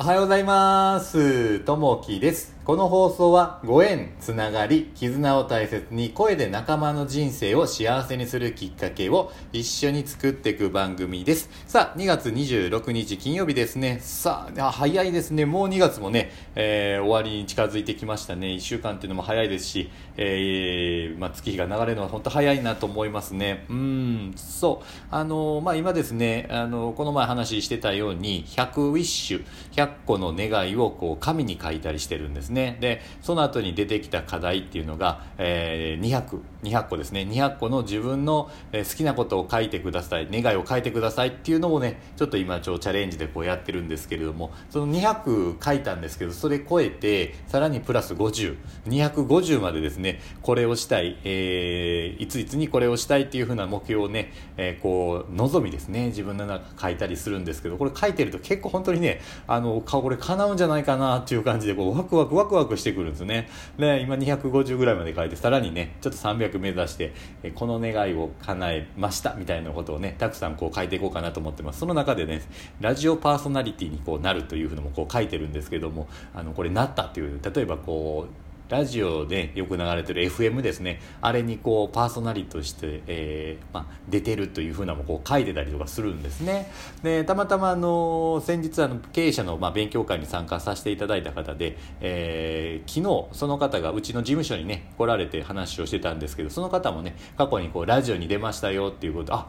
[0.00, 1.58] おはようございます。
[1.58, 2.57] ともきです。
[2.68, 11.48] この放送はご縁、つながり、絆を大切に声で仲間の人生を幸せにするきっかけを一緒に作っていく番組です。
[11.66, 14.00] さあ、2月26日金曜日ですね。
[14.02, 15.46] さあ、早いですね。
[15.46, 18.48] もう2月もね、えー終わりに近づいてきましたね。
[18.48, 23.64] 1週間っていうのも早いですし、えーまあ、月日が流れるのは本当早いなと思いますね。
[23.70, 24.86] うん、そう。
[25.10, 32.57] あの、まあ、今ですね、あの、この前話してたように、100ウィッシュ、100個の願いをこう紙に書いたりしてるんですね。
[32.80, 37.22] で、その後に出てきた課題っていうのが、えー200、200個ですね。
[37.22, 63.48] 200個の自分の好きなことを書いてください、願いを書いてくださいっていうのをね、ちょっと今ちょチャレンジでこうやってるんですけれども、その200書いたんですけど、それ超えて、さらにプラス50、250までですね、これをしたい、えーいついつにこれをしたいっていうふうな目標をね、えーこう、望みですね、自分の中書いたりするんですけど、これ書いてると結構本当にね、あの、かこれ叶うんじゃないかなっていう感じで、こう、ワクワクワクワクしてくるんですね。
[63.78, 71.80] で、今250ぐらいまで書いて、さらにね、ちょっと300目指して、えこの願いを叶えましたみたいなことをね、たくさんこう書いていこうかなと思ってます。
[71.80, 72.42] その中でね、
[72.80, 81.00] ラジオパーソナリティにこうなるというふうのもこう書いてるんですけども、あの、これなったっていう、例えばこう、ラジオでよく流れてる FM ですね。
[81.22, 86.70] あれにこうパーソナリティとして、えーまあ、出てるというふうなもこう書いてたりとかするんですね。
[87.02, 99.48] でたまたまあの先日あの経営者のまあ勉強会に参加させていただいた方で、えー昨日その方がうちの事務所にね来られて話をしてたんですけどその方もね過去にこうラジオに出ましたよっていうことあ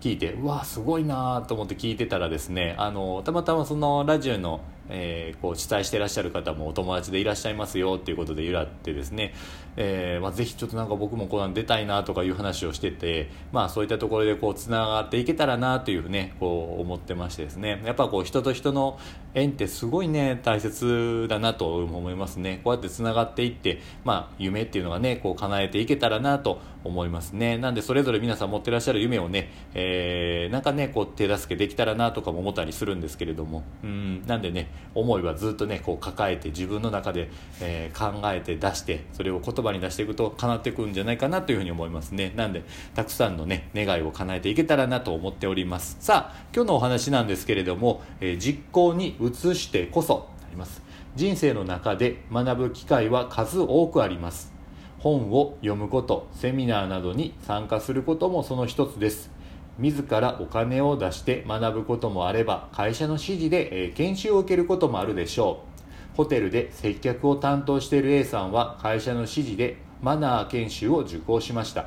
[0.00, 9.34] 聞いてうわすごいなと思って聞いてたらですねあのたまたまそのラジオの、えーこう主催してらっしゃる方もお友達でいらっしゃいますよっていうことで揺らってですね、
[9.76, 17.82] えーまあ、ぜひちょっとなんか僕もこうなん出たいなとかいう話をしてて、まあ、そういったところでこうつながっていけたらなというねこう思ってましてですね。
[17.84, 18.98] やっぱこう人と人の
[19.34, 22.60] 縁ってすごいね大切だなと思いますね。
[22.64, 27.56] こうやってつながっていって、まあ、夢っていうのがねこう叶えていけたらなと思いますね。
[27.56, 33.62] なんでそれぞれ皆さん持ってらっしゃる夢をね、えーなんかねこう手助けできたらなとかも思ったりするんですけれども。
[33.82, 37.30] うんなんでね思いはずっとねこう抱えて自分の中で、
[37.60, 42.32] えー考えて出してそれを言葉葉に出していくと叶っていくんじゃないかなというふうに思いますね。
[42.36, 42.64] なんで
[42.94, 45.96] たくさんのね願いを叶えていけたらなと思っております。
[46.00, 50.82] さあ今日のお話なんですけれども、えー実行に移してこそあります。
[51.14, 54.52] 人生の中で学ぶ機会は数多くあります。
[54.98, 59.30] 本を読むことセミナーなどに参加することもその一つです。
[59.78, 65.71] 自らお金を出して学ぶこともあれば会社の指示で、え研修を受けることもあるでしょう。
[66.14, 71.86] ホテルで接客を担当している A さんは会社の指示でマナー研修を受講しました。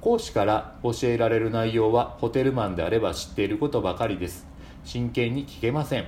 [0.00, 4.46] 講師から教えられる内容はホテルマンであれば知っていることばかりです。
[4.84, 6.06] 真剣に聞けません。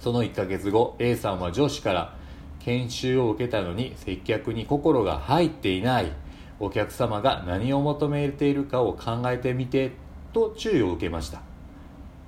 [0.00, 2.16] その1ヶ月後 A さんは上司から
[2.58, 6.12] 研修を受けたのに接客に心が入っていない。
[6.60, 9.92] お客様が何を求めているかを考えてみて
[10.32, 11.40] と注意を受けました。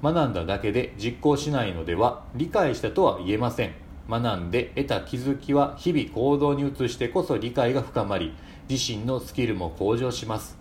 [0.03, 3.84] 学んだだけで実行しないのでは理解したとは言えません。
[4.09, 8.35] 学んで得た気づきは日々行動に移してこそ理解が深まり
[8.69, 10.59] 自身のスキルも向上します。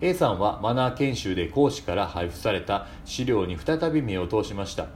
[0.00, 4.88] A さんはマナー研修で講師から配布された資料に再び目を通しました。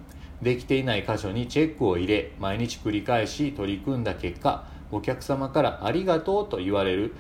[0.43, 7.15] できていない箇所にチェックを入れ毎日繰り返し取り組んだ結果お客様からありがとうと言われる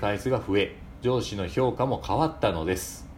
[0.00, 3.09] 回数が増え上司の評価も変わったのです。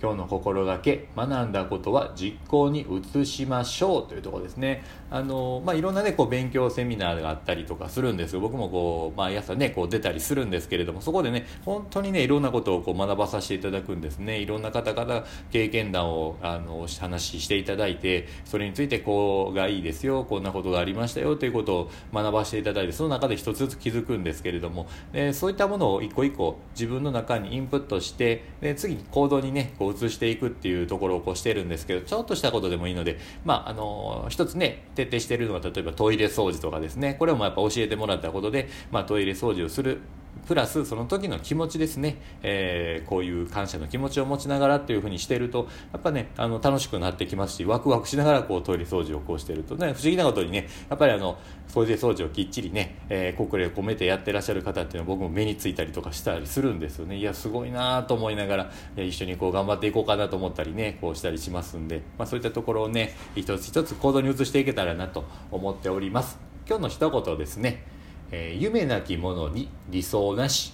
[0.00, 4.82] 今日の心がけ学んだことは実行に移しましょうというところですね。
[5.10, 8.34] あの、まあ、いろんなねこう勉強セミナーがあったりとかするんです。
[8.34, 14.38] よ僕もこう毎朝ねこう出たりするんですけれどもそこでね本当にねいろんなことをこう学ばさせていただくんですね。
[14.38, 37.14] いろんな方々経験談をあの話していただいてそれについてこうがいいですよこんなことがありましたよということを学ばせていただいてその中で一つずつ気づくんですけれどもでそういったものを一個一個自分の中にインプットしてで次に行動にねこう移していくっていうところをこうしてるんですけどちょっとしたことでもいいのでまああの一つね徹底してるのが例えばトイレ掃除とかですね。
[37.14, 40.00] これもやっぱ教えてもらったことで、まあ、トイレ掃除をする
[40.46, 51.38] プラスその時の気持ちですね、えーこういう感謝の気持ちを持ちながらっていうふうにしてるとやっぱねあの楽しくなってきますしワクワクしながらこうトイレ掃除をこうしてるとね不思議なことにねやっぱりあの
[51.72, 57.16] トイレ掃除をきっちりね、えー、心を込めてやってらっしゃる方っていうのは僕も目についたりとかしたりするんですよね。
[57.16, 66.38] いやすごいなと思いながら一緒にこう頑張っていこうかなと思ったりねこうしたりしますんで、まあ、そういったところをね一つ一つ行動に移していけたらなと思っております。
[66.66, 67.99] 今日の一言ですね。
[68.32, 70.72] えー夢なき者に理想なし。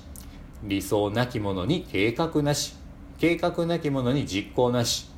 [0.63, 2.75] 理想なき者に計画なし。
[3.19, 5.09] 計画なき者に実行なし。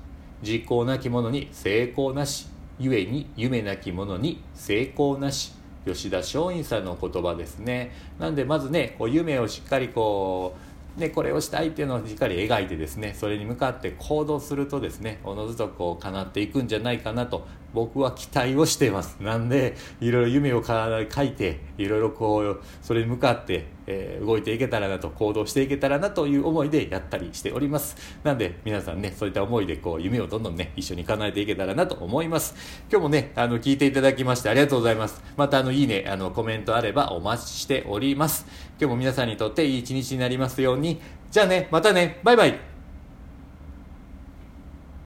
[0.43, 2.47] 実行なき者に成功なし。
[2.79, 5.53] 故に夢なき者に成功なし。
[5.85, 7.93] 吉田松陰さんの言葉ですね。
[8.19, 10.55] なんでまずねこう夢をしっかりこ
[10.97, 17.47] うでこれをしたいっていうのをしっかり描いてですねそれに向かって行動するとですねおのずとこう叶っていくんじゃないかなと
[17.79, 19.17] 僕は期待をしています。
[19.21, 27.97] なんでいろいろ夢を書いていろいろこうそれに向かって、えー、動いていけたらなと行動していけたらなという思いでやったりしております。
[28.25, 32.57] なんで皆さんねそういった思いでこう夢をどんどんね一緒に叶えていけたらなと思います。
[32.91, 35.23] 今日もねあの聞いていただきましてありがとうございます。
[35.37, 38.47] またあのいいねあのコメントあればお待ちしております。
[38.81, 41.01] 今日も皆さんにとっていい一日になりますように。
[41.31, 42.68] じゃあねまたねバイバイ。